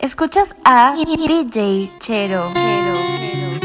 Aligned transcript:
Escuchas 0.00 0.54
a 0.64 0.94
DJ 0.94 1.90
Chero. 1.98 2.52
Chero, 2.54 2.94
Chero, 3.10 3.58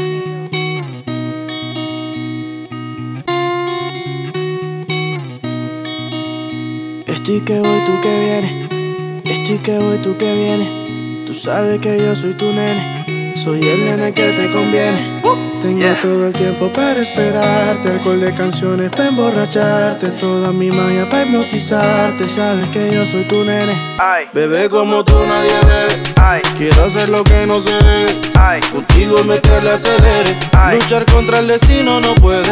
Estoy 7.06 7.40
que 7.42 7.60
voy, 7.60 7.84
tú 7.84 8.00
que 8.00 8.18
vienes. 8.18 9.24
Estoy 9.24 9.58
que 9.58 9.78
voy, 9.78 9.98
tú 9.98 10.16
que 10.18 10.34
vienes. 10.34 11.24
Tú 11.24 11.34
sabes 11.34 11.78
que 11.78 11.98
yo 11.98 12.16
soy 12.16 12.34
tu 12.34 12.46
nene. 12.46 13.13
Soy 13.34 13.68
el 13.68 13.84
nene 13.84 14.12
que 14.12 14.30
te 14.30 14.48
conviene. 14.50 15.20
Tengo 15.60 15.98
todo 16.00 16.28
el 16.28 16.32
tiempo 16.32 16.72
para 16.72 17.00
esperarte. 17.00 17.90
Alcohol 17.90 18.20
de 18.20 18.32
canciones 18.32 18.90
para 18.90 19.08
emborracharte. 19.08 20.08
Toda 20.20 20.52
mi 20.52 20.70
magia 20.70 21.08
para 21.08 21.24
hipnotizarte. 21.24 22.28
Sabes 22.28 22.68
que 22.68 22.94
yo 22.94 23.04
soy 23.04 23.24
tu 23.24 23.44
nene. 23.44 23.74
Bebé 24.32 24.68
como 24.68 25.02
tú 25.02 25.14
nadie 25.26 25.52
ve. 25.66 26.42
Quiero 26.56 26.84
hacer 26.84 27.08
lo 27.08 27.24
que 27.24 27.44
no 27.46 27.60
se 27.60 27.72
debe. 27.72 28.20
Contigo 28.70 29.24
meterle 29.24 29.70
acelere. 29.72 30.38
Luchar 30.72 31.04
contra 31.06 31.40
el 31.40 31.48
destino 31.48 32.00
no 32.00 32.14
puede. 32.14 32.44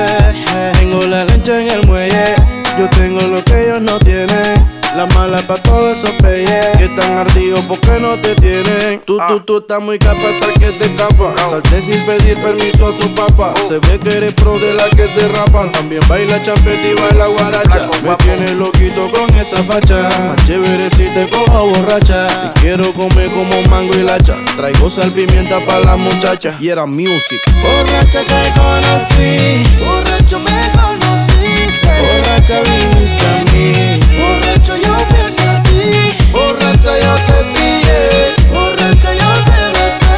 Tengo 0.81 1.01
la 1.03 1.25
lancha 1.25 1.61
en 1.61 1.69
el 1.69 1.87
muelle. 1.87 2.35
Yo 2.79 2.89
tengo 2.89 3.21
lo 3.21 3.45
que 3.45 3.65
ellos 3.67 3.83
no 3.83 3.99
tienen. 4.01 4.72
La 4.97 5.07
mala 5.07 5.39
pa' 5.39 5.57
todos 5.57 5.97
esos 5.97 6.11
peyes 6.17 6.67
que 6.77 6.85
están 6.85 7.17
ardidos 7.17 7.61
porque 7.67 7.99
no 7.99 8.19
te 8.19 8.35
tienen. 8.35 9.01
Tú, 9.07 9.19
tú, 9.27 9.41
tú 9.41 9.59
estás 9.59 9.83
muy 9.83 9.99
capa 9.99 10.21
hasta 10.29 10.53
que 10.53 10.71
te 10.73 10.85
escapa. 10.85 11.35
Salté 11.49 11.81
sin 11.81 12.05
pedir 12.05 12.39
permiso 12.43 12.89
a 12.89 12.97
tu 12.99 13.15
papá. 13.15 13.55
Se 13.67 13.79
ve 13.79 13.99
que 13.99 14.19
eres 14.19 14.35
pro 14.35 14.59
de 14.59 14.75
la 14.75 14.91
que 14.91 15.09
se 15.09 15.29
rapan. 15.29 15.73
También 15.73 16.03
baila 16.09 16.43
champeta 16.43 16.87
y 16.87 16.93
baila 16.95 17.27
guaracha. 17.27 17.89
Me 18.03 18.15
tienes 18.17 18.53
loquito 18.53 19.11
con 19.11 19.35
esa 19.37 19.63
facha. 19.65 20.03
Más 20.03 20.45
chévere 20.45 20.91
si 20.91 21.09
te 21.15 21.27
cojo 21.31 21.69
borracha. 21.69 22.27
Te 22.27 22.61
quiero 22.61 22.93
comer 22.93 23.31
como 23.31 23.63
mango 23.71 23.95
y 23.95 24.03
lacha. 24.03 24.37
Traigo 24.57 24.91
sal 24.91 25.11
pimienta 25.13 25.65
para 25.65 25.81
la 25.81 25.97
muchacha. 25.97 26.55
Y 26.61 26.69
era 26.69 26.85
music. 26.85 27.41
Borracha 27.63 28.21
te 28.25 28.53
conocí. 28.61 29.65
Borracho 29.83 30.39
me 30.39 30.71
conociste. 30.79 31.89
Borracha 31.99 32.61
viniste 32.61 33.22
yo 37.13 37.25
te 37.27 37.45
pillé. 37.53 38.35
Borracha 38.53 39.13
yo 39.15 39.31
te 39.45 39.61
besé. 39.79 40.15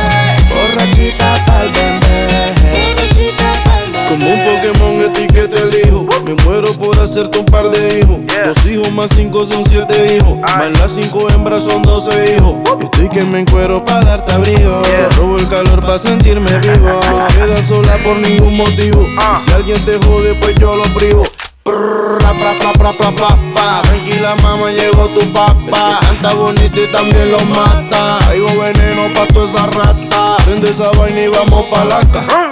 Borrachita 0.48 1.44
pa'l 1.46 1.70
bebé. 1.70 2.54
Borrachita 2.72 3.48
pa'l 3.64 3.92
bebé. 3.92 4.08
Como 4.08 4.26
un 4.32 4.40
Pokémon 4.44 5.02
etiqueta 5.02 5.58
el 5.58 5.74
hijo. 5.74 6.06
Me 6.24 6.34
muero 6.42 6.72
por 6.74 6.98
hacerte 6.98 7.38
un 7.38 7.46
par 7.46 7.70
de 7.70 8.00
hijos. 8.00 8.18
Dos 8.44 8.66
hijos 8.66 8.92
más 8.92 9.10
cinco 9.14 9.44
son 9.46 9.64
siete 9.66 10.16
hijos. 10.16 10.38
Más 10.40 10.78
las 10.78 10.92
cinco 10.92 11.28
hembras 11.30 11.64
son 11.64 11.82
doce 11.82 12.36
hijos. 12.36 12.54
Estoy 12.80 13.08
que 13.08 13.22
me 13.24 13.40
encuero 13.40 13.84
para 13.84 14.04
darte 14.04 14.32
abrigo. 14.32 14.82
Te 14.82 15.08
robo 15.16 15.38
el 15.38 15.48
calor 15.48 15.80
para 15.80 15.98
sentirme 15.98 16.50
vivo. 16.58 17.00
No 17.10 17.26
quedas 17.28 17.66
sola 17.66 17.98
por 18.02 18.16
ningún 18.16 18.56
motivo. 18.56 19.06
Y 19.06 19.40
si 19.40 19.50
alguien 19.52 19.84
te 19.84 19.98
jode, 19.98 20.34
pues 20.34 20.54
yo 20.56 20.76
lo 20.76 20.84
privo. 20.94 21.24
Prrr, 21.64 22.18
pra, 22.18 22.58
pra, 22.58 22.72
pra, 22.74 22.92
pra, 22.92 23.10
pra, 23.12 23.28
pa. 23.54 23.80
Tranquila 23.84 24.36
mamá, 24.42 24.70
llegó 24.70 25.08
tu 25.08 25.20
papá. 25.32 25.98
Que 25.98 26.06
canta 26.06 26.34
bonito 26.34 26.78
y 26.78 26.86
también 26.88 27.32
lo 27.32 27.40
mata. 27.46 28.18
Traigo 28.26 28.48
veneno 28.60 29.10
pa' 29.14 29.26
toda 29.28 29.46
esa 29.48 29.66
rata. 29.70 30.36
Prende 30.44 30.68
esa 30.68 30.90
vaina 30.90 31.22
y 31.22 31.28
vamos 31.28 31.64
pa' 31.70 31.86
la 31.86 32.00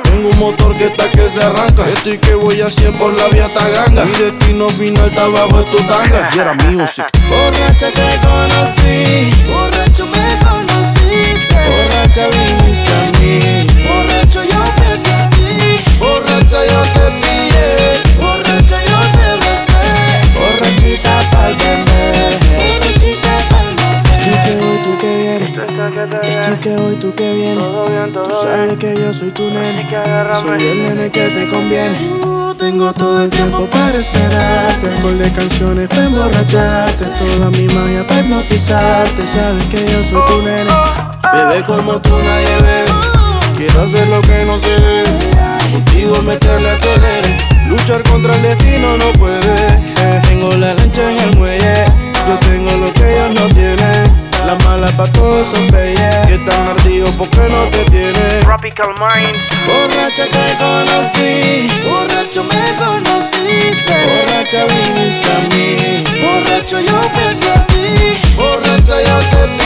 Tengo 0.02 0.30
un 0.30 0.38
motor 0.38 0.74
que 0.78 0.86
está 0.86 1.10
que 1.10 1.28
se 1.28 1.42
arranca. 1.42 1.86
Estoy 1.90 2.16
que 2.16 2.34
voy 2.34 2.62
a 2.62 2.70
100 2.70 2.96
por 2.96 3.12
la 3.12 3.28
vía 3.28 3.52
Taganga. 3.52 4.02
Mi 4.06 4.12
destino 4.12 4.70
final 4.70 5.06
está 5.10 5.24
abajo 5.24 5.58
de 5.58 5.64
tu 5.64 5.77
tanga. 5.84 6.30
Y 6.34 6.38
era 6.38 6.55
music. 6.55 7.05
Borracha 7.28 7.92
te 7.92 8.18
conocí. 8.27 9.30
Borracho 9.46 10.06
me 10.06 10.38
conociste. 10.38 11.81
Estoy 26.02 26.57
que 26.57 26.77
voy, 26.77 26.96
tú 26.96 27.14
que 27.14 27.33
vienes. 27.33 27.64
Tú 28.13 28.30
sabes 28.42 28.77
que 28.77 28.92
yo 28.96 29.14
soy 29.14 29.30
tu 29.30 29.48
nene. 29.51 29.89
Soy 30.35 30.67
el 30.67 30.83
nene 30.83 31.11
que 31.11 31.29
te 31.29 31.48
conviene. 31.48 31.96
Tengo 32.58 32.92
todo 32.92 33.23
el 33.23 33.30
tiempo 33.30 33.67
para 33.67 33.96
esperarte. 33.96 34.89
Alcohol 34.96 35.18
de 35.18 35.33
canciones 35.33 35.89
para 35.89 36.05
emborracharte. 36.05 37.05
Toda 37.05 37.51
mi 37.51 37.68
magia 37.68 38.05
para 38.05 38.20
hipnotizarte. 38.20 39.24
Sabes 39.24 39.64
que 39.67 39.92
yo 39.92 40.02
soy 40.02 40.20
tu 40.27 40.42
nene. 40.42 40.70
Bebé 41.33 41.63
como 41.64 42.01
tú 42.01 42.11
nadie 42.11 42.57
ve. 42.63 42.84
Quiero 43.57 43.83
hacer 43.83 44.08
lo 44.08 44.20
que 44.23 44.45
no 44.45 44.58
se 44.58 44.70
debe. 44.70 45.19
Contigo 45.70 46.20
meterle 46.23 46.70
acelere. 46.70 47.39
Luchar 47.69 48.02
contra 48.02 48.34
el 48.34 48.42
destino 48.42 48.96
no 48.96 49.13
puede. 49.13 49.92
Tengo 50.29 50.51
la 50.51 50.74
lancha 50.74 51.13
en 51.13 51.20
el 51.20 51.39
muelle. 51.39 51.84
Yo 52.27 52.39
tengo 52.39 52.70
lo 52.73 52.92
que 52.92 53.14
ellos 53.14 53.40
no 53.40 53.48
tienen. 53.48 53.71
Pa' 54.97 55.11
todos 55.13 55.48
esos 55.48 55.73
peyes 55.73 56.27
que 56.27 56.39
ardidos 56.53 57.11
porque 57.17 57.41
no 57.51 57.67
te 57.69 57.85
tienen. 57.86 58.41
Tropical 58.42 58.95
Minds. 59.01 59.41
Borracha 59.67 60.25
te 60.29 60.57
conocí, 60.58 61.69
borracho 61.89 62.45
me 62.45 62.77
conociste. 62.77 63.95
Borracha 64.05 64.67
viniste 64.67 65.31
a 65.31 65.39
mí, 65.48 66.05
borracho 66.20 66.81
yo 66.81 67.01
fui 67.11 67.25
hacia 67.25 67.67
ti. 67.67 68.36
Borracha 68.36 69.02
yo 69.02 69.19
te 69.31 69.61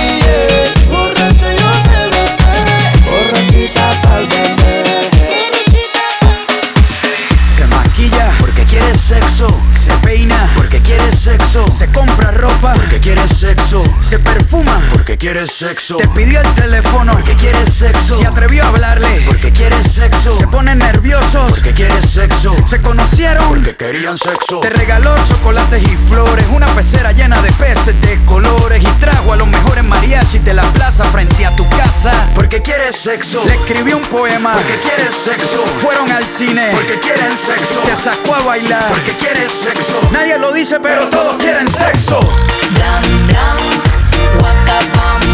ropa 12.57 12.75
porque 12.75 13.01
quiere 13.01 13.27
sexo. 13.29 13.83
Se 14.01 14.19
perfuma 14.19 14.81
porque 14.93 15.17
quiere 15.17 15.47
sexo. 15.47 15.97
Te 15.97 16.09
pidió 16.09 16.41
el 16.41 16.55
teléfono 16.55 17.13
porque 17.13 17.35
quiere 17.35 17.65
sexo. 17.67 18.17
Se 18.17 18.27
atrevió 18.27 18.65
a 18.65 18.69
hablarle 18.69 19.23
porque 19.27 19.53
quiere 19.53 19.83
sexo. 19.83 20.31
Se 20.33 20.47
ponen 20.49 20.79
nerviosos 20.79 21.51
porque 21.51 21.73
quiere 21.73 22.01
sexo. 22.03 22.55
Se 22.67 22.81
conocieron 22.81 23.49
porque 23.49 23.77
querían 23.77 24.19
sexo. 24.19 24.61
Te 24.61 24.71
regaló 24.71 25.15
chocolates 25.25 25.83
y 25.83 25.97
flores. 26.09 26.45
Una 26.53 26.67
pecera 26.75 27.13
llena 27.13 27.41
de 27.43 27.51
peces 27.53 28.01
de 28.03 28.19
colores. 28.25 28.83
Y 28.83 29.01
trajo 29.01 29.33
a 29.33 29.37
los 29.37 29.49
mejores 29.49 29.85
mariachis 29.85 30.45
de 30.45 30.55
la 30.55 30.63
plaza 30.73 31.05
frente 31.05 31.47
a 31.47 31.55
tu 31.57 31.69
casa 31.71 32.13
porque 32.35 32.63
quiere 32.63 32.93
sexo. 32.93 33.43
Le 33.47 33.55
escribió 33.55 33.97
un 33.97 34.05
poema 34.05 34.53
porque 34.53 34.79
quiere 34.81 35.11
sexo. 35.11 35.65
Fueron 35.79 36.11
al 36.11 36.27
cine 36.27 36.69
porque 36.73 36.99
quieren 37.01 37.37
sexo. 37.37 37.81
Te 37.81 37.97
sacó 37.97 38.35
a 38.35 38.43
bailar 38.43 38.87
porque 38.89 39.13
quiere 39.13 39.49
sexo. 39.49 40.01
Nadie 40.13 40.39
lo 40.39 40.53
dice, 40.53 40.79
pero 40.81 41.09
todos 41.09 41.37
quieren 41.37 41.69
sexo. 41.69 42.21
Blam 42.75 43.05
blam, 43.29 43.59
waka 44.43 44.79
bam 44.95 45.26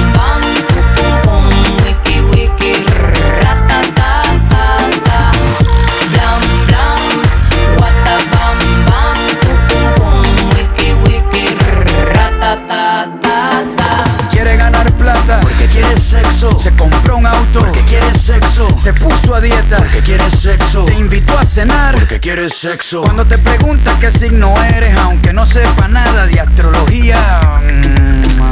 quiere 15.92 16.00
sexo. 16.00 16.58
Se 16.58 16.70
compró 16.72 17.16
un 17.16 17.26
auto 17.26 17.60
porque 17.60 17.80
quiere 17.82 18.14
sexo. 18.14 18.66
Se 18.78 18.92
puso 18.94 19.34
a 19.34 19.40
dieta 19.40 19.76
porque 19.76 20.00
quiere 20.00 20.30
sexo. 20.30 20.84
Te 20.84 20.94
invitó 20.94 21.36
a 21.38 21.44
cenar 21.44 21.94
porque 21.94 22.20
quiere 22.20 22.48
sexo. 22.48 23.02
Cuando 23.02 23.26
te 23.26 23.38
pregunta 23.38 23.96
qué 24.00 24.10
signo 24.10 24.54
eres, 24.74 24.96
aunque 24.98 25.32
no 25.32 25.46
sepa 25.46 25.88
nada 25.88 26.26
de 26.26 26.40
astrología. 26.40 27.60
mm, 27.62 28.51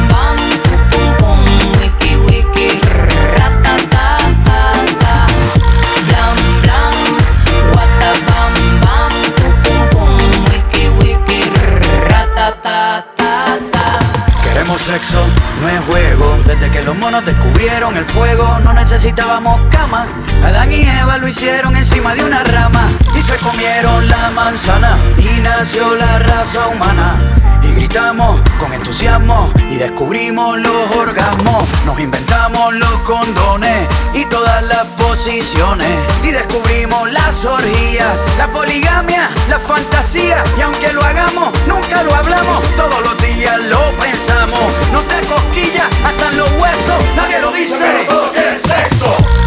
Sexo, 14.77 15.25
no 15.59 15.67
es 15.67 15.79
juego. 15.81 16.39
Desde 16.45 16.71
que 16.71 16.81
los 16.81 16.97
monos 16.97 17.25
descubrieron 17.25 17.95
el 17.97 18.05
fuego, 18.05 18.59
no 18.63 18.73
necesitábamos 18.73 19.61
cama. 19.69 20.05
Adán 20.43 20.71
y 20.71 20.81
Eva 20.87 21.17
lo 21.17 21.27
hicieron 21.27 21.75
encima 21.75 22.15
de 22.15 22.23
una 22.23 22.43
rama. 22.43 22.87
Y 23.17 23.21
se 23.21 23.35
comieron 23.37 24.07
la 24.07 24.31
manzana 24.31 24.97
y 25.17 25.39
nació 25.41 25.95
la 25.95 26.19
raza 26.19 26.67
humana. 26.67 27.15
Gritamos 27.81 28.39
con 28.59 28.71
entusiasmo 28.73 29.51
y 29.67 29.75
descubrimos 29.75 30.55
los 30.59 30.95
orgasmos. 30.97 31.63
Nos 31.83 31.99
inventamos 31.99 32.75
los 32.75 32.99
condones 32.99 33.87
y 34.13 34.23
todas 34.25 34.61
las 34.65 34.85
posiciones. 35.01 35.89
Y 36.21 36.29
descubrimos 36.29 37.11
las 37.11 37.43
orgías, 37.43 38.23
la 38.37 38.47
poligamia, 38.51 39.27
la 39.49 39.57
fantasía. 39.57 40.43
Y 40.59 40.61
aunque 40.61 40.93
lo 40.93 41.01
hagamos, 41.01 41.49
nunca 41.65 42.03
lo 42.03 42.13
hablamos. 42.13 42.61
Todos 42.77 43.01
los 43.01 43.17
días 43.19 43.59
lo 43.61 43.97
pensamos. 43.97 44.61
No 44.93 45.01
te 45.01 45.19
cosquillas 45.25 45.87
hasta 46.05 46.29
en 46.29 46.37
los 46.37 46.51
huesos. 46.61 47.03
Nadie 47.15 47.39
lo 47.39 47.51
dice. 47.51 47.79
Pero 47.79 48.05
todos 48.05 48.31
quieren 48.31 48.59
sexo. 48.59 49.40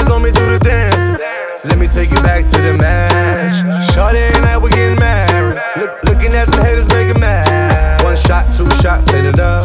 bitches 0.00 0.14
on 0.14 0.22
me 0.22 0.30
do 0.30 0.40
the 0.46 0.58
dance. 0.58 1.20
Let 1.64 1.78
me 1.78 1.86
take 1.86 2.10
you 2.10 2.22
back 2.22 2.44
to 2.44 2.58
the 2.58 2.78
match. 2.80 3.92
Shorty 3.92 4.20
and 4.20 4.46
I, 4.46 4.56
we 4.56 4.70
getting 4.70 4.98
married. 4.98 5.60
Look, 5.76 6.02
looking 6.04 6.32
at 6.32 6.48
the 6.48 6.62
haters, 6.62 6.88
making 6.88 7.20
mad. 7.20 8.02
One 8.02 8.16
shot, 8.16 8.50
two 8.52 8.66
shot, 8.80 9.08
hit 9.10 9.24
it 9.24 9.38
up. 9.38 9.62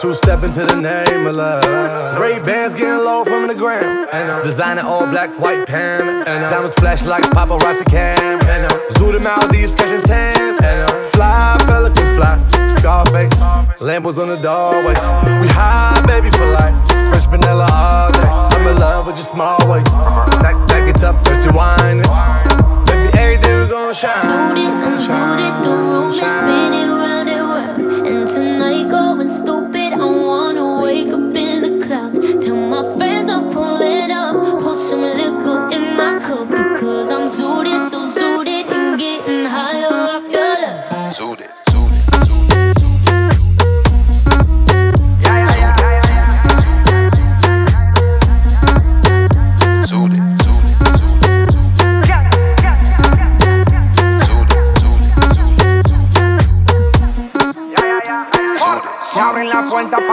Two 0.00 0.14
step 0.14 0.44
into 0.44 0.60
the 0.60 0.76
name 0.76 1.26
of 1.26 1.36
love. 1.36 2.20
Ray 2.20 2.38
bands 2.40 2.74
getting 2.74 3.04
low 3.04 3.24
from 3.24 3.48
the 3.48 3.54
gram. 3.54 4.08
And 4.12 4.28
uh, 4.28 4.36
I'm 4.36 4.44
designing 4.44 4.84
all 4.84 5.06
black, 5.06 5.30
white 5.38 5.66
pan. 5.66 6.26
And 6.26 6.44
I'm 6.44 6.50
diamonds 6.50 6.74
flash 6.74 7.06
like 7.06 7.22
paparazzi 7.24 7.88
cam. 7.90 8.40
And 8.48 8.66
I'm 8.66 8.90
zoo 8.92 9.12
the 9.12 9.20
Maldives, 9.20 9.74
catching 9.74 10.04
tans. 10.04 10.60
And 10.60 10.90
I'm 10.90 11.04
fly, 11.10 11.56
pelican 11.64 12.08
fly. 12.16 12.36
Scarface, 12.80 13.34
Lambos 13.80 14.18
on 14.18 14.28
the 14.28 14.40
doorway. 14.40 14.94
We 15.40 15.48
high, 15.48 16.00
baby, 16.06 16.30
for 16.30 16.48
life. 16.60 16.76
Fresh 17.10 17.26
vanilla 17.26 17.66
all 17.72 18.10
day. 18.10 18.29
I'm 18.60 18.68
in 18.68 18.76
love 18.76 19.06
with 19.06 19.16
your 19.16 19.24
small 19.24 19.56
ways. 19.66 19.88
Back 19.88 20.86
it 20.86 21.02
up, 21.02 21.22
dirty 21.24 21.48
wine. 21.56 22.02
Baby, 22.84 23.08
every 23.18 23.38
day 23.38 23.62
we 23.62 23.68
gon' 23.68 23.94
shine. 23.94 24.12
I'm 24.14 24.54
Suited, 24.54 24.68
I'm 24.68 25.00
suited, 25.00 25.64
the 25.64 25.70
room 25.70 26.10
is 26.10 26.18
spinning 26.18 26.90
round 26.90 27.28
and 27.30 27.48
round. 27.48 28.06
And 28.06 28.28
tonight, 28.28 28.90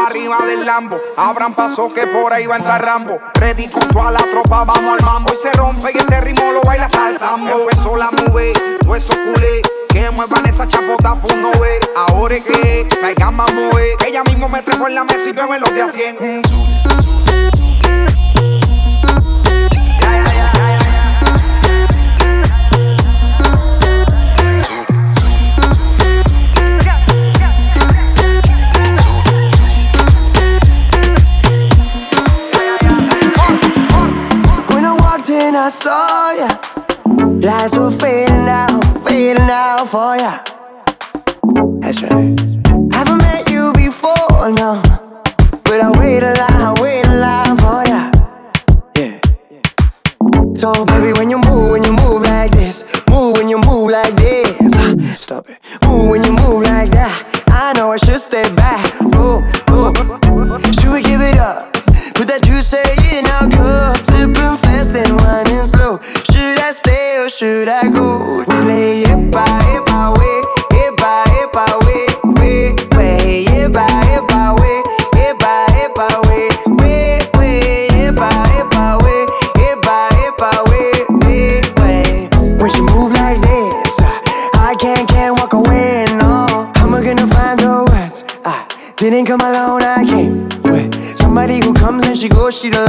arriba 0.06 0.38
del 0.46 0.66
Lambo. 0.66 1.00
Abran 1.16 1.54
paso 1.54 1.94
que 1.94 2.06
por 2.08 2.34
ahí 2.34 2.46
va 2.46 2.56
a 2.56 2.58
entrar 2.58 2.84
Rambo. 2.84 3.20
Ready 3.36 3.70
a 4.02 4.12
la 4.12 4.22
tropa, 4.22 4.64
vamos 4.64 5.00
al 5.00 5.06
mambo. 5.06 5.32
Y 5.34 5.36
se 5.36 5.52
rompe 5.54 5.92
y 5.94 5.98
este 5.98 6.22
ritmo 6.22 6.52
lo 6.52 6.62
baila 6.62 6.86
hasta 6.86 7.10
el. 7.10 7.16
Eso 7.16 7.96
la 7.96 8.10
mueve, 8.12 8.54
hueso 8.86 9.14
culé. 9.14 9.62
Que 9.90 10.12
muevan 10.12 10.46
esa 10.46 10.68
chapota, 10.68 11.16
pues 11.16 11.36
no 11.38 11.52
ve. 11.60 11.80
Ahora 11.96 12.36
es 12.36 12.44
que 12.44 12.86
traigan 13.00 13.36
más 13.36 13.52
mueve. 13.54 13.92
Eh. 13.92 14.08
Ella 14.08 14.24
mismo 14.24 14.48
me 14.48 14.62
trajo 14.62 14.88
en 14.88 14.96
la 14.96 15.04
mesa 15.04 15.30
y 15.30 15.32
bebe 15.32 15.60
los 15.60 15.74
de 15.74 15.82
a 15.82 15.88
100. 15.88 16.47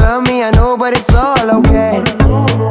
love 0.01 0.23
me, 0.23 0.43
I 0.43 0.51
know, 0.53 0.77
but 0.77 0.93
it's 0.93 1.15
all 1.15 1.51
okay. 1.61 2.03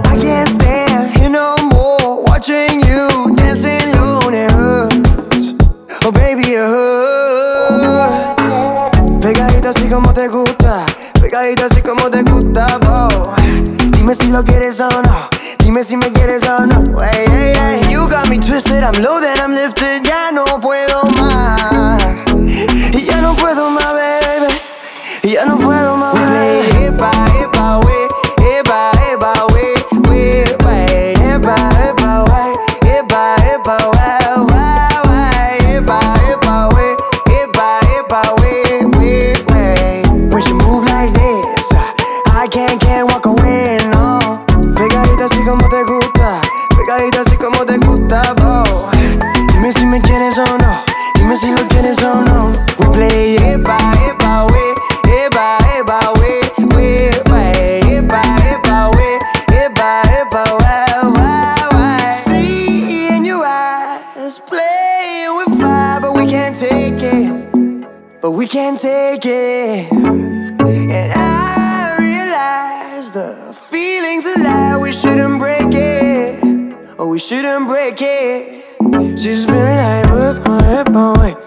I 0.06 0.18
can't 0.20 0.50
stand 0.50 1.18
here 1.18 1.30
no 1.30 1.56
more, 1.72 2.24
watching 2.24 2.82
you 2.82 3.36
dancing 3.36 3.94
alone. 3.96 4.34
It 4.34 4.52
hurts, 4.52 5.54
oh 6.04 6.12
baby, 6.12 6.54
it 6.54 6.68
hurts. 6.68 7.26
Pegadita 9.22 9.70
así 9.70 9.90
como 9.90 10.14
te 10.14 10.28
gusta, 10.28 10.86
pegadita 11.20 11.66
así 11.66 11.82
como 11.82 12.10
te 12.10 12.24
gusta, 12.24 12.78
bo. 12.80 13.36
Dime 13.92 14.16
si 14.16 14.32
lo 14.32 14.44
quieres 14.44 14.80
o 14.80 14.90
no, 14.90 15.30
dime 15.60 15.84
si 15.84 15.98
me 15.98 16.12
quieres 16.14 16.48
o 16.48 16.66
no. 16.66 17.02
Hey, 17.02 17.26
hey, 17.30 17.54
hey. 17.56 17.92
You 17.92 18.08
got 18.08 18.30
me 18.30 18.38
twisted, 18.38 18.84
I'm 18.84 19.02
low, 19.02 19.20
then 19.20 19.40
I'm 19.40 19.52
lifted, 19.52 20.04
ya 20.04 20.32
no 20.32 20.46
puedo. 20.62 20.87
She's 78.94 79.46
been 79.46 79.76
like, 79.76 80.06
whip, 80.14 80.48
whip, 80.48 80.88
whip 81.20 81.47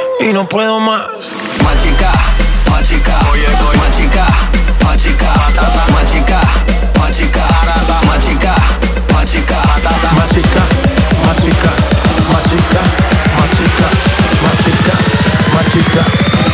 Y 0.23 0.33
no 0.33 0.47
puedo 0.47 0.79
más. 0.79 1.07
Más 1.63 1.81
chica, 1.81 2.11
más 2.69 2.87
chica. 2.87 3.19
Oye, 3.31 3.47
oye. 3.69 3.77
Más 3.79 3.97
chica, 3.97 4.27
más 4.83 5.01
chica. 5.01 5.33
Más 5.91 6.05
chica, 6.11 6.39
más 7.11 7.15
chica. 7.15 7.41
Más 8.03 8.19
chica, 8.19 8.53
más 9.17 10.27
chica. 11.41 11.71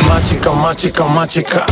Más 0.08 0.22
chica, 0.22 0.50
más 0.52 0.76
chica, 0.76 1.04
más 1.04 1.28
chica, 1.28 1.66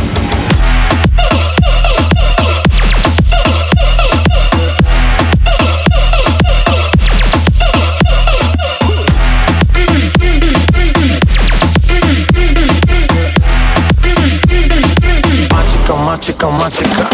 chica, 16.37 16.49
más 16.49 16.71
chica, 16.71 17.09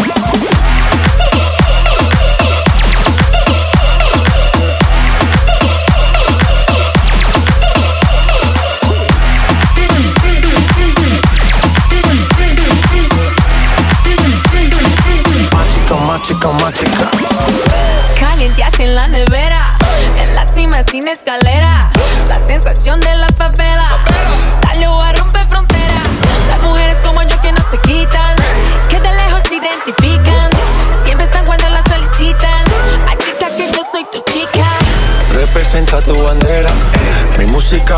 chica, 16.72 17.13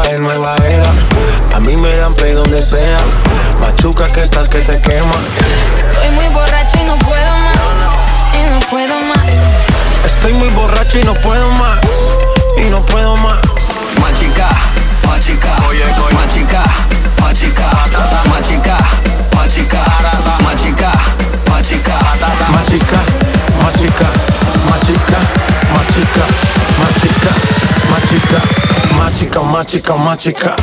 Es 0.04 0.20
nueva 0.20 0.54
era. 0.68 0.84
A 1.54 1.60
mí 1.60 1.74
me 1.76 1.88
dan 1.96 2.14
play 2.14 2.32
donde 2.32 2.62
sea. 2.62 2.98
Machuca 3.60 4.04
que 4.04 4.20
estás 4.20 4.48
que 4.48 4.60
te 4.60 4.80
quema. 4.80 5.10
Estoy 5.78 6.10
muy 6.10 6.28
borracho 6.28 6.78
y 6.80 6.84
no 6.84 6.96
puedo 6.98 7.32
más. 7.38 7.56
Y 8.34 8.50
no 8.50 8.60
puedo 8.70 8.94
más. 9.06 9.26
Estoy 10.04 10.34
muy 10.34 10.48
borracho 10.50 10.98
y 11.00 11.04
no 11.04 11.14
puedo 11.14 11.50
más. 11.52 11.80
Y 12.58 12.66
no 12.66 12.84
puedo 12.86 13.16
más. 13.16 13.38
Más 14.00 14.14
chica, 14.20 14.48
más 15.08 15.24
chica. 15.24 15.56
Oye, 15.68 15.82
oye. 15.82 16.14
Más 16.14 16.28
chica, 16.28 16.62
más 17.20 17.34
chica. 17.34 17.70
Más 18.28 18.42
chica, 18.42 18.76
más 19.34 19.50
chica. 19.50 19.76
Más 20.34 20.66
chica, 20.66 20.92
más 26.78 27.65
Machica, 27.90 28.40
machica, 28.98 29.42
machica, 29.42 29.96
machica. 29.96 30.56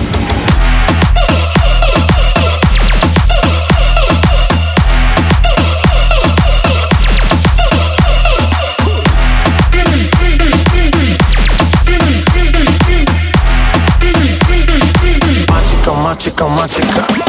Machica, 16.03 16.47
machica. 16.47 17.22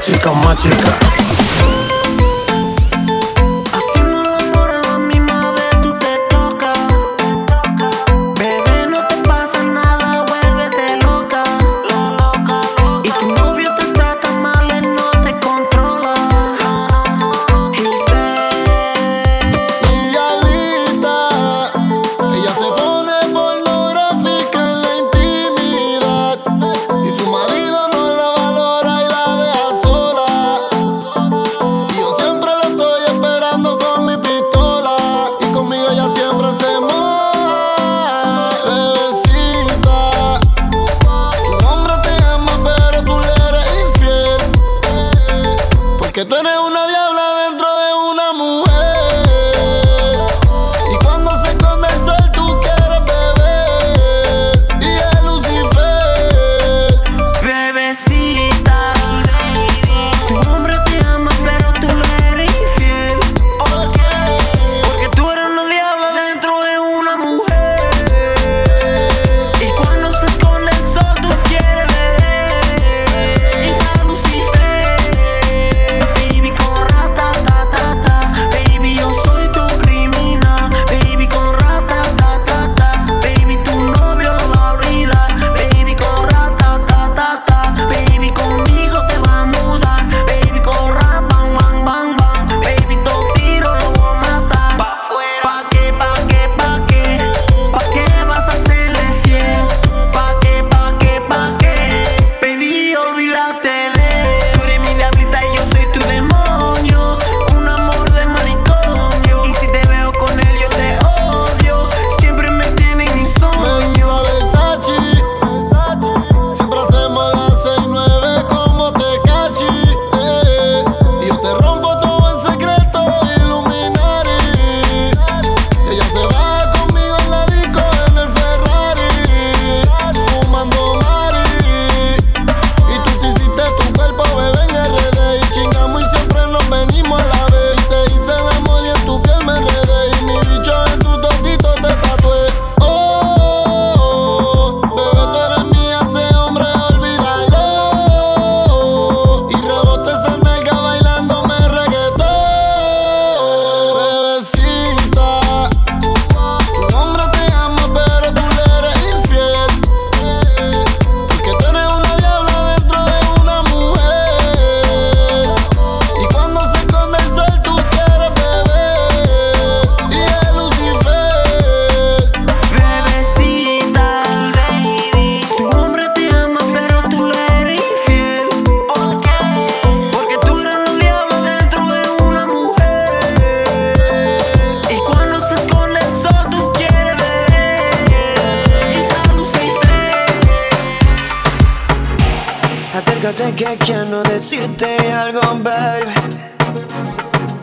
Chica, 0.00 0.32
más 0.32 0.56
chica, 0.56 0.98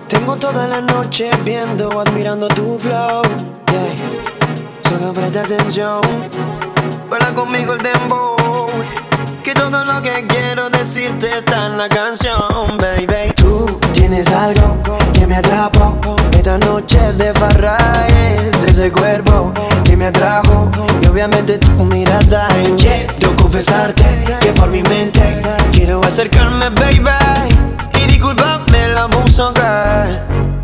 Tengo 0.08 0.36
toda 0.38 0.68
la 0.68 0.82
noche 0.82 1.30
viendo, 1.44 2.00
admirando 2.00 2.48
tu 2.48 2.78
flow. 2.80 3.22
Yeah. 3.24 4.90
Solo 4.90 5.14
presta 5.14 5.42
atención. 5.42 6.02
Para 7.10 7.34
conmigo 7.34 7.74
el 7.74 7.82
dembow. 7.82 8.68
Que 9.44 9.54
todo 9.54 9.84
lo 9.84 10.02
que 10.02 10.26
quiero 10.28 10.70
decirte 10.70 11.38
está 11.38 11.68
en 11.68 11.78
la 11.78 11.90
canción, 11.90 12.78
baby. 12.78 13.32
Tú 13.36 13.80
tienes 13.94 14.28
algo 14.28 14.78
que 15.14 15.28
me 15.28 15.36
atrapó. 15.36 15.98
Esta 16.32 16.58
noche 16.58 17.00
de 17.14 17.34
farra 17.34 17.78
es 18.08 18.64
ese 18.64 18.92
cuerpo 18.92 19.52
que 19.84 19.98
me 19.98 20.08
atrajo. 20.08 20.72
Y 21.02 21.08
obviamente 21.08 21.58
tu 21.58 21.72
mirada. 21.84 22.48
Quiero 22.78 23.36
confesarte 23.36 24.04
que 24.42 24.52
por 24.54 24.70
mi 24.70 24.82
mente 24.84 25.22
quiero 25.72 26.02
acercarme, 26.04 26.70
baby. 26.70 27.85
Disculpame 28.16 28.86
el 28.86 28.98
abuso, 28.98 29.52
girl. 29.54 30.18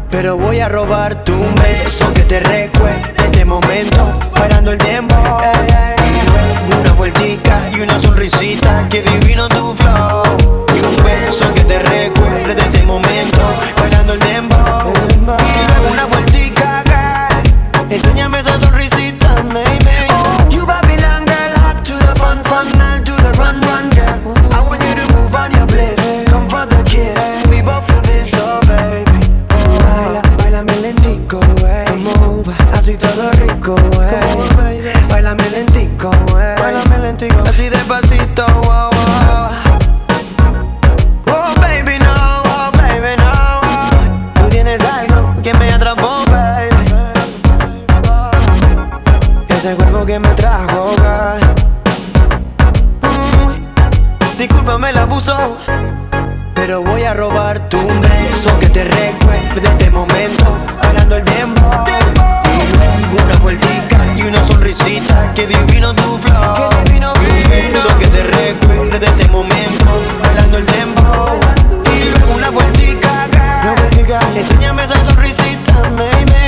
Pero 0.09 0.37
voy 0.37 0.61
a 0.61 0.69
robar 0.69 1.21
tu 1.25 1.37
beso 1.61 2.13
que 2.13 2.21
te 2.21 2.39
recuerde 2.39 3.13
este 3.17 3.43
momento, 3.43 4.17
parando 4.33 4.71
el 4.71 4.77
tiempo. 4.77 5.15
Una 6.79 6.93
vueltica 6.93 7.59
y 7.75 7.81
una 7.81 8.01
sonrisita, 8.01 8.87
que 8.89 9.01
divino 9.01 9.49
tu 9.49 9.75
flow. 9.75 10.23
Y 10.73 10.79
un 10.79 10.95
beso 11.03 11.53
que 11.53 11.65
te 11.65 11.79
recuerde 11.79 12.61
este 12.61 12.83
momento, 12.83 13.41
parando 13.75 14.13
el 14.13 14.19
tiempo. 14.19 14.50
Ese 49.63 49.75
cuerpo 49.75 50.03
que 50.07 50.17
me 50.17 50.29
trajo 50.29 50.89
acá. 50.97 51.35
Discúlpame 54.35 54.89
el 54.89 54.97
abuso. 54.97 55.55
Pero 56.55 56.81
voy 56.81 57.03
a 57.03 57.13
robar 57.13 57.69
tu 57.69 57.77
beso 57.77 58.59
que 58.59 58.69
te 58.69 58.85
recuerde 58.85 59.67
este 59.67 59.91
momento. 59.91 60.57
Bailando 60.81 61.15
el 61.15 61.25
dembow. 61.25 61.85
dembow. 61.85 63.23
Una 63.23 63.37
vueltica 63.37 63.99
y 64.17 64.23
una 64.23 64.47
sonrisita. 64.47 65.31
Que 65.35 65.45
divino 65.45 65.93
tu 65.93 66.17
flow. 66.17 66.55
Que 66.55 66.89
divino, 66.89 67.13
divino. 67.13 67.49
Beso 67.71 67.99
que 67.99 68.07
te 68.07 68.23
recuerde 68.23 69.05
este 69.05 69.27
momento. 69.27 69.85
Bailando 70.23 70.57
el 70.57 70.65
dembow. 70.65 71.39
Y 71.85 72.35
una 72.35 72.49
vueltica 72.49 73.25
acá. 73.25 73.59
Una 73.61 73.73
vueltica. 73.73 74.21
Enséñame 74.35 74.85
esa 74.85 75.05
sonrisita, 75.05 75.81
baby. 75.95 76.40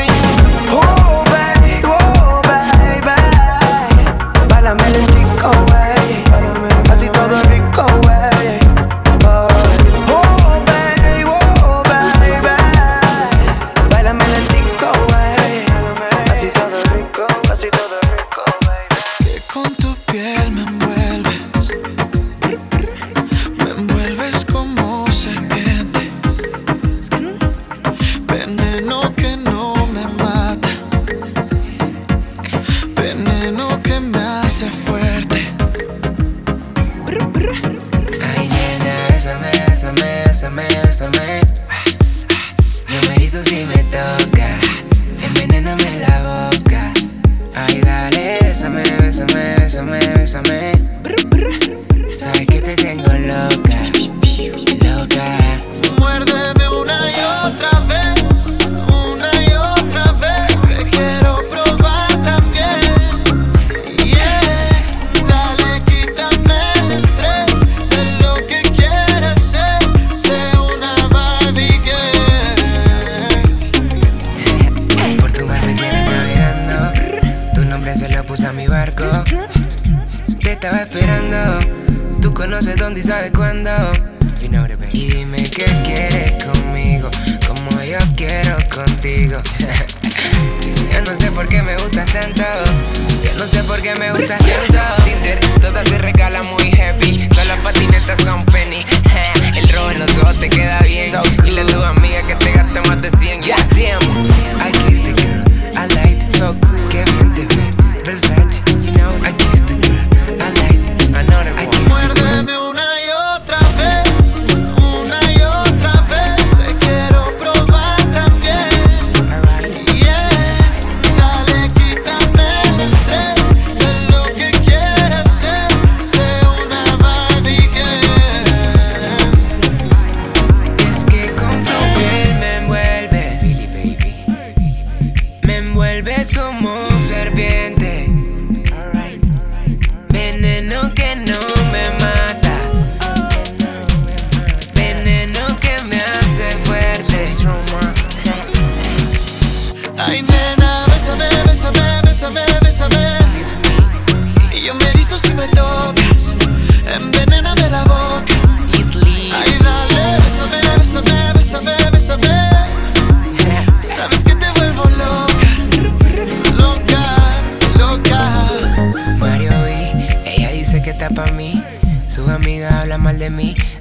ves 136.04 136.32
como 136.32 137.00
serpiente. 137.00 137.83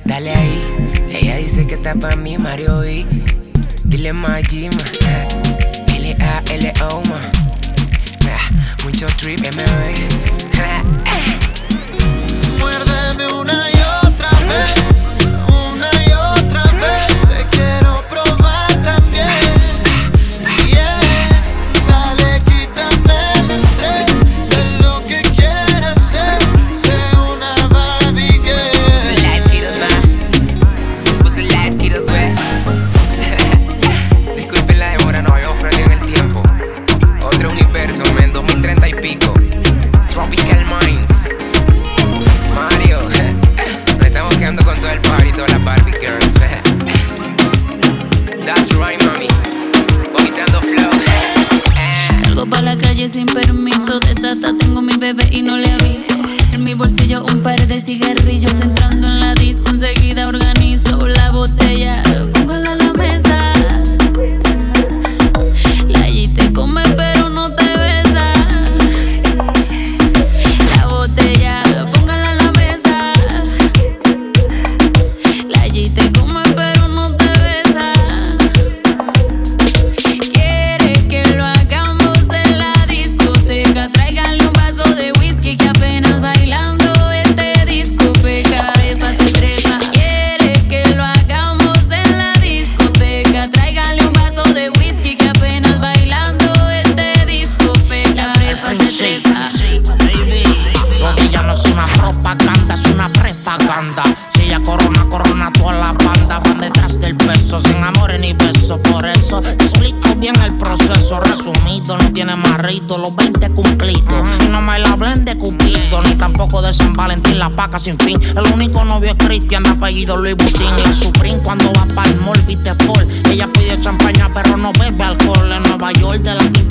dale 0.05 0.31
ahí. 0.31 0.63
Ella 1.11 1.37
dice 1.37 1.67
que 1.67 1.75
está 1.75 1.95
pa' 1.95 2.15
mí, 2.15 2.39
Mario 2.39 2.85
y 2.85 3.05
Dile 3.83 4.13
Majima, 4.13 4.77
L-A-L-O, 5.97 7.03
ma. 7.09 7.21
Ah, 8.31 8.51
mucho 8.85 9.07
trip, 9.17 9.41
MB. 9.41 9.61
Ah. 10.61 11.02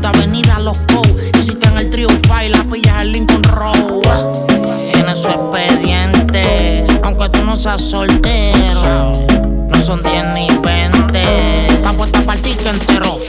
Avenida 0.08 0.60
Los 0.60 0.78
Co. 0.94 1.02
Hiciste 1.40 1.68
en 1.68 1.78
el 1.78 1.90
triunfa 1.90 2.46
y 2.46 2.50
la 2.50 2.64
pillas 2.64 3.02
el 3.02 3.12
Lincoln 3.12 3.44
Row. 3.44 4.02
Tiene 4.94 5.16
su 5.16 5.28
expediente, 5.28 6.86
aunque 7.04 7.30
tú 7.30 7.44
no 7.44 7.56
seas 7.56 7.82
soltero. 7.82 9.14
No 9.68 9.82
son 9.82 10.02
10 10.04 10.24
ni 10.34 10.48
20. 10.62 11.68
Está 11.68 11.94
puesta 11.94 12.22
para 12.22 12.40
el 12.40 12.68
entero. 12.68 13.21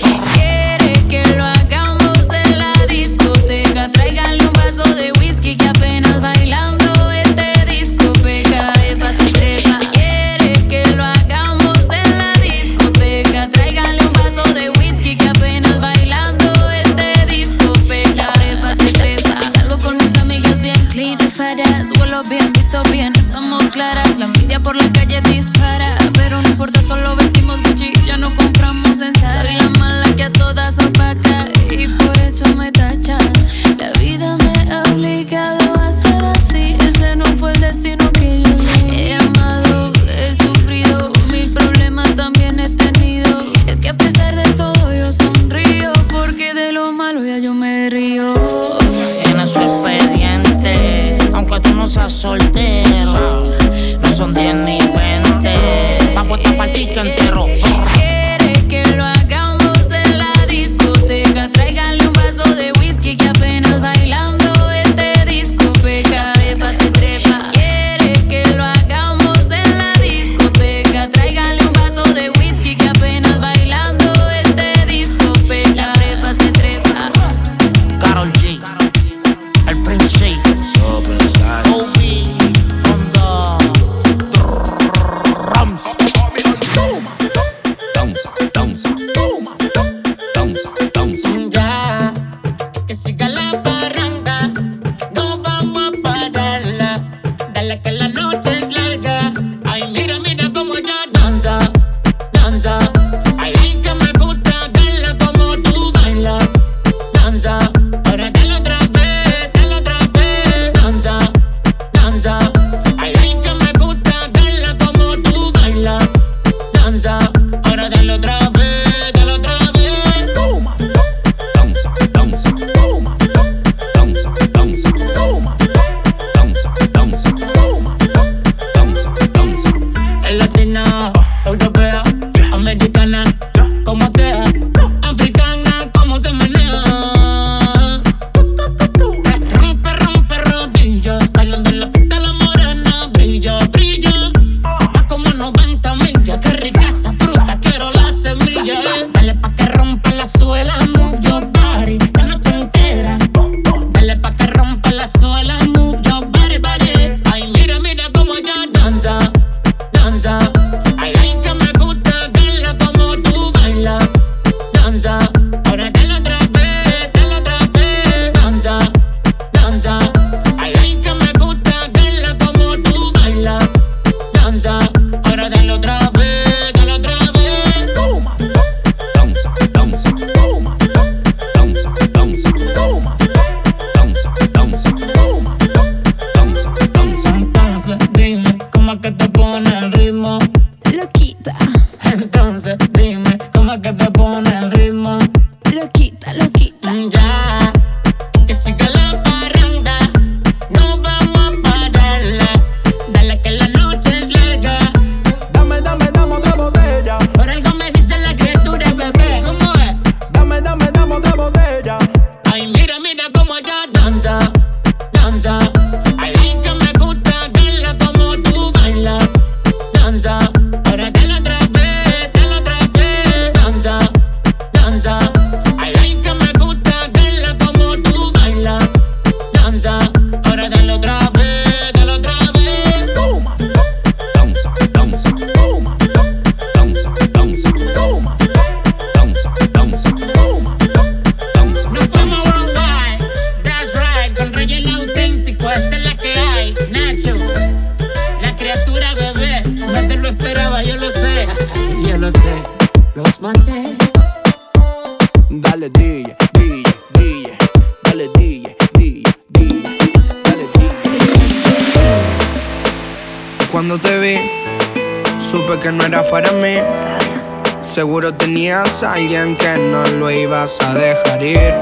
alguien 269.03 269.57
que 269.57 269.77
no 269.79 270.05
lo 270.19 270.31
ibas 270.31 270.81
a 270.81 270.95
dejar 270.95 271.43
ir. 271.43 271.75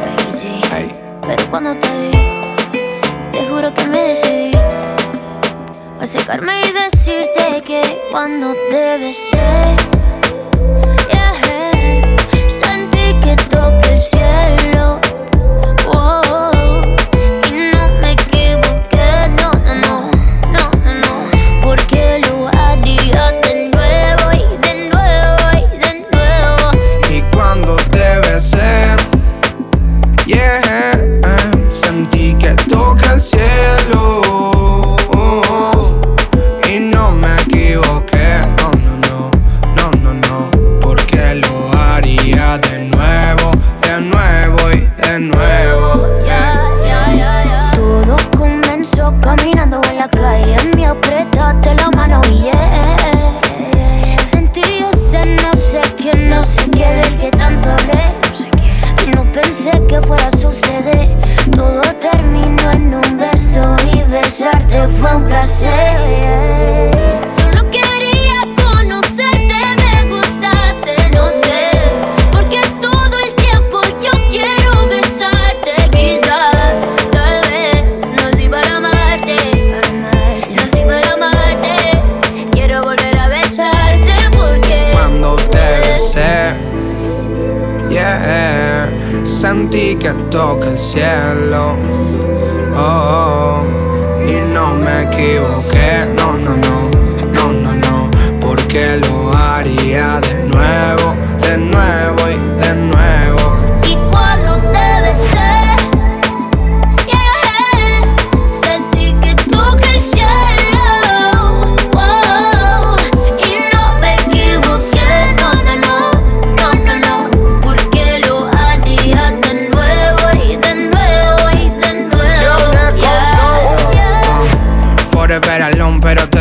Pero 1.22 1.50
cuando 1.50 1.74
te 1.76 1.88
vi, 1.92 2.10
te 3.32 3.44
juro 3.48 3.72
que 3.74 3.86
me 3.88 3.98
decidí 3.98 4.56
a 6.00 6.06
secarme 6.06 6.62
y 6.62 6.72
decirte 6.72 7.62
que 7.64 7.82
cuando 8.10 8.54
te 8.70 8.98
besé. 8.98 9.89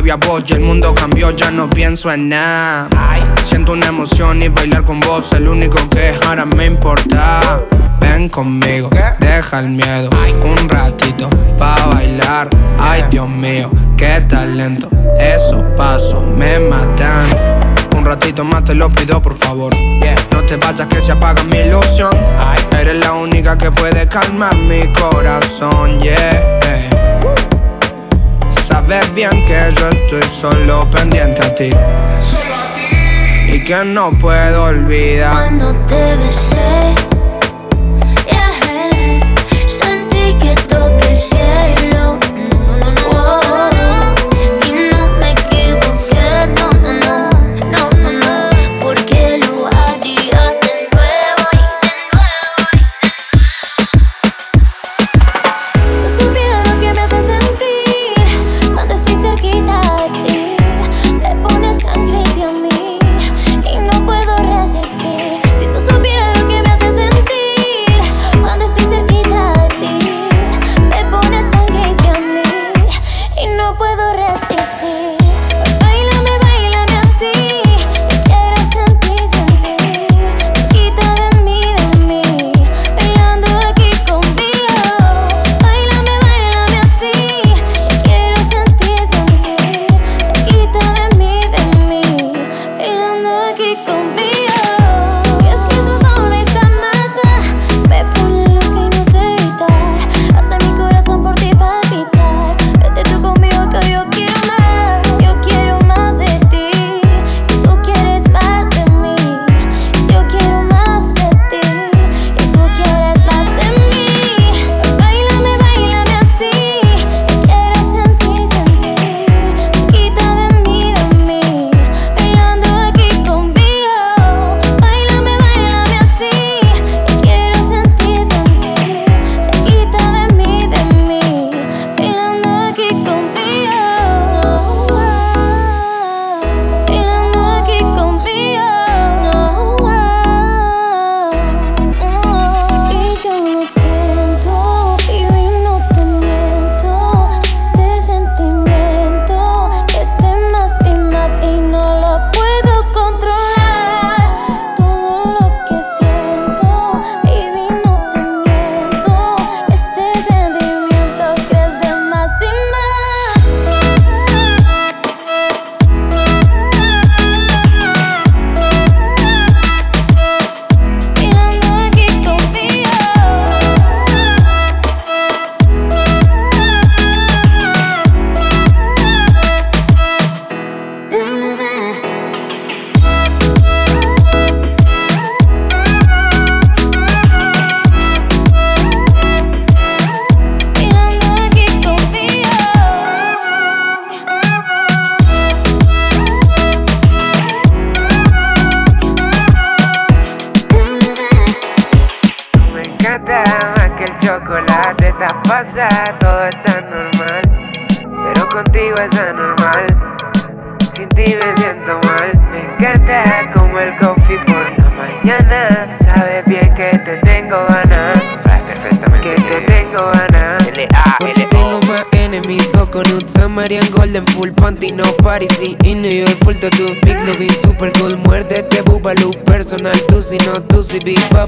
y 0.10 0.54
el 0.54 0.62
mundo 0.62 0.96
cambió, 0.96 1.30
ya 1.30 1.52
no 1.52 1.70
pienso 1.70 2.12
en 2.12 2.30
nada. 2.30 2.90
Siento 3.46 3.74
una 3.74 3.86
emoción 3.86 4.42
y 4.42 4.48
bailar 4.48 4.84
con 4.84 5.00
vos, 5.02 5.32
el 5.34 5.48
único 5.48 5.78
que 5.88 6.16
ahora 6.26 6.48
me 6.48 6.66
importa. 6.66 7.62
Ven 8.00 8.28
conmigo, 8.28 8.90
deja 9.20 9.60
el 9.60 9.70
miedo, 9.70 10.10
un 10.44 10.68
ratito 10.68 11.30
pa' 11.60 11.86
bailar. 11.94 12.50
Ay 12.80 13.06
Dios 13.12 13.30
mío, 13.30 13.70
qué 13.98 14.22
talento, 14.28 14.90
esos 15.20 15.62
pasos 15.78 16.26
me 16.26 16.58
matan. 16.58 17.28
Un 17.96 18.04
ratito 18.04 18.44
más 18.44 18.64
te 18.64 18.74
lo 18.74 18.90
pido 18.90 19.22
por 19.22 19.36
favor. 19.36 19.72
No 20.32 20.42
te 20.42 20.56
vayas 20.56 20.88
que 20.88 21.04
se 21.04 21.12
apaga 21.12 21.44
mi 21.44 21.60
ilusión. 21.60 22.18
Eres 22.72 22.96
la 22.96 23.14
única 23.14 23.56
que 23.60 23.70
puede 23.70 24.08
calmar 24.08 24.56
mi 24.56 24.92
corazón, 24.92 26.00
yeah 26.00 26.60
sabes 28.70 29.14
bien 29.16 29.32
que 29.46 29.74
yo 29.78 29.90
estoy 29.90 30.24
solo 30.40 30.88
pendiente 30.92 31.42
a 31.42 31.56
ti. 31.56 31.70
Y 33.52 33.64
que 33.64 33.84
no 33.84 34.12
puedo 34.12 34.66
olvidar. 34.66 35.34
Cuando 35.34 35.74
te 35.88 36.16
besé, 36.18 36.94
yeah, 38.28 39.20
sentí 39.68 40.36
que 40.40 40.54
toqué 40.68 41.14
el 41.14 41.20
cielo. 41.20 41.59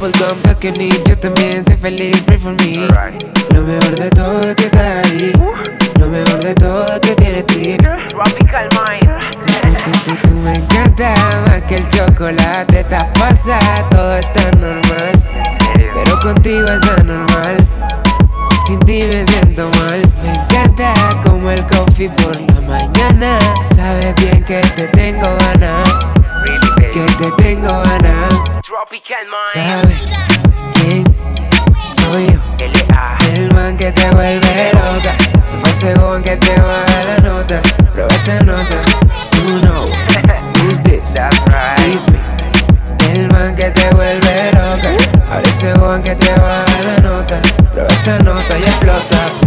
Bubblegum, 0.01 0.55
que 0.59 0.71
ni, 0.71 0.89
yo 1.07 1.15
también 1.17 1.63
soy 1.63 1.75
feliz, 1.75 2.19
pray 2.25 2.39
for 2.39 2.53
me. 2.53 2.73
Lo 3.53 3.61
mejor 3.61 3.95
de 3.95 4.09
todo 4.09 4.41
es 4.41 4.55
que 4.55 4.65
estás 4.65 5.05
ahí, 5.05 5.31
lo 5.99 6.07
mejor 6.07 6.39
de 6.39 6.55
todo 6.55 6.85
es 6.87 6.99
que 7.01 7.15
tienes 7.15 7.45
ti. 7.45 7.77
Tropical 8.09 8.67
Mind. 8.73 9.19
Tú, 9.45 9.91
tú, 9.91 9.91
tú, 10.05 10.29
tú 10.29 10.35
me 10.37 10.55
encanta 10.55 11.13
más 11.47 11.61
que 11.63 11.75
el 11.75 11.89
chocolate, 11.89 12.79
estás 12.79 13.05
pasa, 13.19 13.59
todo 13.91 14.17
está 14.17 14.51
normal, 14.59 15.11
pero 15.93 16.19
contigo 16.19 16.65
es 16.65 16.99
anormal. 16.99 17.57
Sin 18.65 18.79
ti 18.79 19.03
me 19.03 19.25
siento 19.25 19.69
mal. 19.69 20.01
Me 20.21 20.33
encanta 20.33 20.93
como 21.25 21.49
el 21.49 21.65
coffee 21.65 22.09
por 22.09 22.39
la 22.39 22.61
mañana. 22.61 23.39
Sabes 23.75 24.15
bien 24.15 24.43
que 24.43 24.61
te 24.75 24.87
tengo 24.89 25.27
ganas. 25.39 25.89
Que 26.93 27.01
te 27.17 27.31
tengo 27.43 27.67
ganas. 27.67 28.60
¿Sabes 28.81 30.01
quién 30.73 31.03
soy 31.87 32.25
yo? 32.25 32.39
El 33.35 33.53
man 33.53 33.77
que 33.77 33.91
te 33.91 34.09
vuelve 34.09 34.71
loca. 34.73 35.15
Se 35.43 35.55
fue 35.57 35.71
según 35.71 36.23
que 36.23 36.35
te 36.35 36.59
baja 36.59 37.03
la 37.05 37.17
nota. 37.17 37.61
Prueba 37.93 38.11
esta 38.11 38.39
nota. 38.43 38.75
You 39.33 39.61
know 39.61 39.85
who's 40.63 40.81
this? 40.81 41.15
It's 41.85 42.09
me. 42.09 42.17
El 43.13 43.27
man 43.27 43.55
que 43.55 43.69
te 43.69 43.87
vuelve 43.91 44.51
loca. 44.53 44.89
Ahora 45.29 45.47
ese 45.47 45.71
que 46.03 46.15
te 46.15 46.41
baja 46.41 46.81
la 46.83 46.97
nota. 47.03 47.39
Prueba 47.71 47.87
esta 47.87 48.17
nota 48.19 48.57
y 48.57 48.63
explota. 48.63 49.40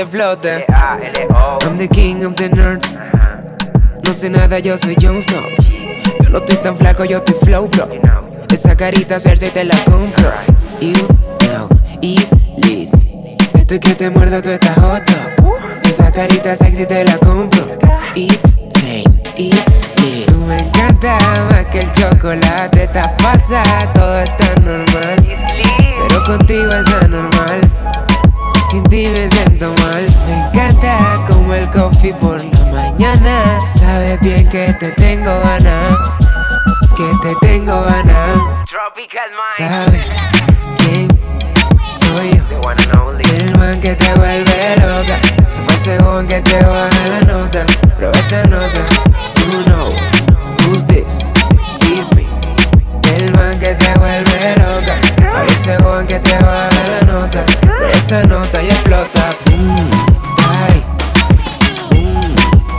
I'm 0.00 1.76
the 1.76 1.88
king 1.92 2.22
of 2.22 2.36
the 2.36 2.48
north. 2.50 2.86
No 4.04 4.12
sé 4.12 4.30
nada, 4.30 4.60
yo 4.60 4.76
soy 4.76 4.94
Jon 4.94 5.20
Snow. 5.20 5.42
Yo 6.22 6.30
no 6.30 6.38
estoy 6.38 6.56
tan 6.56 6.76
flaco, 6.76 7.04
yo 7.04 7.18
estoy 7.18 7.34
flow, 7.42 7.68
bro. 7.68 7.88
Esa 8.52 8.76
carita 8.76 9.18
Cersei 9.18 9.50
te 9.50 9.64
la 9.64 9.74
compro. 9.84 10.30
You 10.80 10.92
know, 11.40 11.68
is 12.00 12.32
lit. 12.58 12.90
Estoy 13.54 13.80
que 13.80 13.96
te 13.96 14.08
muerdo, 14.08 14.40
tú 14.40 14.50
estás 14.50 14.76
hot 14.76 15.02
dog. 15.04 15.58
Esa 15.82 16.12
carita 16.12 16.54
sexy 16.54 16.86
te 16.86 17.04
la 17.04 17.18
compro. 17.18 17.66
It's 18.14 18.56
same, 18.70 19.04
it's 19.36 19.80
lit. 20.00 20.26
Tú 20.26 20.38
me 20.46 20.60
encanta 20.60 21.18
más 21.50 21.66
que 21.66 21.80
el 21.80 21.92
chocolate. 21.92 22.84
Estás 22.84 23.10
pasa, 23.20 23.64
todo 23.94 24.20
está 24.20 24.54
normal. 24.62 25.16
Pero 26.08 26.24
contigo 26.24 26.70
es 26.72 26.86
anormal. 27.04 28.07
Sin 28.70 28.82
ti 28.84 29.08
me 29.08 29.30
siento 29.30 29.72
mal. 29.82 30.06
Me 30.26 30.40
encanta 30.40 31.24
como 31.26 31.54
el 31.54 31.70
coffee 31.70 32.12
por 32.12 32.44
la 32.44 32.64
mañana. 32.66 33.60
Sabes 33.72 34.20
bien 34.20 34.46
que 34.50 34.74
te 34.78 34.92
tengo 34.92 35.40
ganas. 35.40 35.96
Que 36.94 37.10
te 37.22 37.46
tengo 37.46 37.80
ganas. 37.82 38.38
¿Sabes 39.56 40.04
quién 40.76 41.08
soy 41.94 42.30
yo? 42.50 42.70
El 43.38 43.58
man 43.58 43.80
que 43.80 43.94
te 43.94 44.14
vuelve 44.16 44.76
loca. 44.76 45.18
Se 45.46 45.62
fue 45.62 45.74
según 45.74 46.26
que 46.26 46.42
te 46.42 46.62
baja 46.66 47.06
la 47.08 47.20
nota. 47.22 47.64
Prueba 47.96 48.18
esta 48.18 48.42
nota. 48.50 48.80
You 49.50 49.64
know 49.64 49.94
who's 50.66 50.84
this? 50.84 51.32
It's 51.88 52.14
me. 52.14 52.26
El 53.16 53.32
man 53.32 53.58
que 53.58 53.74
te 53.74 53.94
vuelve 53.98 54.56
loca. 54.56 55.08
Ese 55.46 55.76
Juan 55.82 56.06
que 56.06 56.18
te 56.18 56.36
baja 56.44 56.70
la 56.86 57.12
nota. 57.12 57.44
Esta 58.10 58.22
nota 58.26 58.62
y 58.62 58.68
explota. 58.68 59.30
Mmm, 59.50 59.90
ay. 60.48 60.82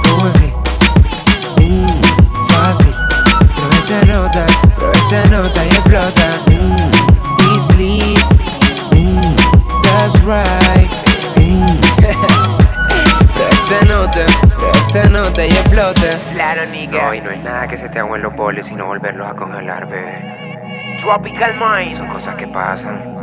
¿cómo 0.10 0.26
así? 0.26 0.52
Mmm, 1.62 2.02
fácil. 2.48 2.96
Prueba 3.56 3.76
esta 3.76 4.06
nota. 4.08 4.46
Prueba 4.76 4.94
esta 4.96 5.30
nota 5.30 5.66
y 5.66 5.68
explota. 5.68 6.32
Mmm, 6.48 7.54
easily. 7.54 8.16
Mmm, 8.92 9.36
that's 9.84 10.16
right. 10.24 10.90
Mmm. 11.38 11.80
Prueba 13.32 13.52
esta 13.52 13.86
nota. 13.86 14.26
Prueba 14.48 14.78
esta 14.88 15.10
nota 15.10 15.46
y 15.46 15.50
explota. 15.52 16.18
Claro, 16.34 16.66
nigga. 16.66 17.04
No, 17.04 17.14
y 17.14 17.22
no 17.22 17.30
es 17.30 17.44
nada 17.44 17.68
que 17.68 17.78
se 17.78 17.88
te 17.88 18.00
hagan 18.00 18.20
los 18.20 18.36
boles, 18.36 18.66
sino 18.66 18.88
volverlos 18.88 19.28
a 19.28 19.36
congelar, 19.36 19.88
bebé. 19.88 20.98
Tropical 21.00 21.54
Mind. 21.54 21.98
Son 21.98 22.08
cosas 22.08 22.34
que 22.34 22.48
pasan. 22.48 23.20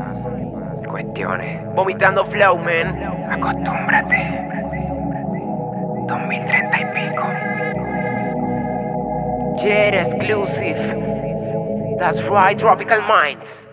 Vomitando 1.75 2.25
flow, 2.25 2.57
man. 2.57 2.97
Acostúmbrate. 3.31 4.17
2030 6.07 6.81
y 6.81 6.85
pico. 6.95 7.25
Jet 9.59 9.95
exclusive. 9.95 10.79
That's 11.99 12.23
right, 12.23 12.59
Tropical 12.59 13.03
Minds. 13.03 13.66